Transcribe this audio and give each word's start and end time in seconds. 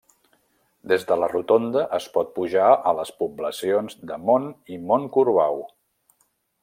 Des 0.91 1.03
de 1.09 1.17
la 1.23 1.27
rotonda 1.33 1.83
es 1.97 2.07
pot 2.15 2.31
pujar 2.39 2.69
a 2.93 2.95
les 3.01 3.13
poblacions 3.19 3.99
de 4.13 4.19
Mont 4.31 4.49
i 4.77 4.81
Montcorbau. 4.93 5.61